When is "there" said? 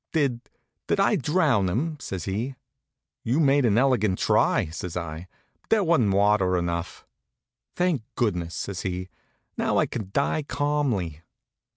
5.69-5.83